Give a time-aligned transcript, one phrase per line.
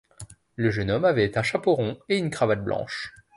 [0.55, 3.13] Le jeune homme avait un chapeau rond et une cravate blanche.